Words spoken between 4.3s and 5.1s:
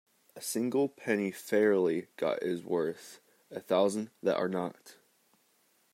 are not.